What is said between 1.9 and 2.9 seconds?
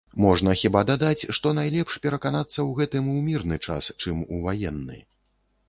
пераканацца ў